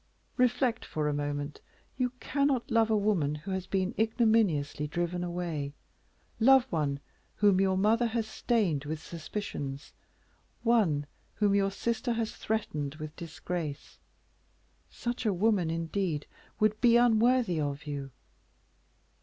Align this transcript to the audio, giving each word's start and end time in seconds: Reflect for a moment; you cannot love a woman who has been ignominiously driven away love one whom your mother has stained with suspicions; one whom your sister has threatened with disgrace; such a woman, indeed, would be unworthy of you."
Reflect 0.35 0.83
for 0.83 1.07
a 1.07 1.13
moment; 1.13 1.61
you 1.95 2.09
cannot 2.19 2.71
love 2.71 2.89
a 2.89 2.97
woman 2.97 3.35
who 3.35 3.51
has 3.51 3.67
been 3.67 3.93
ignominiously 3.99 4.87
driven 4.87 5.23
away 5.23 5.75
love 6.39 6.63
one 6.71 6.99
whom 7.35 7.61
your 7.61 7.77
mother 7.77 8.07
has 8.07 8.25
stained 8.25 8.83
with 8.85 8.99
suspicions; 8.99 9.93
one 10.63 11.05
whom 11.35 11.53
your 11.53 11.69
sister 11.69 12.13
has 12.13 12.35
threatened 12.35 12.95
with 12.95 13.15
disgrace; 13.15 13.99
such 14.89 15.23
a 15.23 15.33
woman, 15.35 15.69
indeed, 15.69 16.25
would 16.59 16.81
be 16.81 16.97
unworthy 16.97 17.59
of 17.61 17.85
you." 17.85 18.09